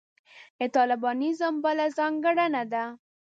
د 0.59 0.61
طالبانیزم 0.75 1.53
بله 1.65 1.85
ځانګړنه 1.97 2.63
ده. 2.73 2.83